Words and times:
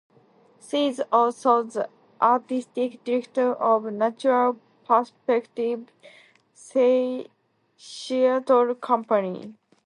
She 0.59 0.87
is 0.87 0.99
also 1.11 1.61
the 1.61 1.87
artistic 2.19 3.03
director 3.03 3.53
of 3.53 3.83
Natural 3.83 4.57
Perspective 4.83 5.91
Theatre 6.65 8.75
Company. 8.81 9.53